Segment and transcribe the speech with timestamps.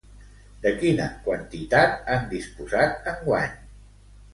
[0.63, 3.59] De quina quantitat han disposat enguany?